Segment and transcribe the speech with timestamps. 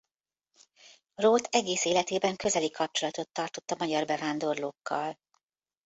[1.15, 5.17] Róth egész életében közeli kapcsolatot tartott a magyar bevándorlókkal.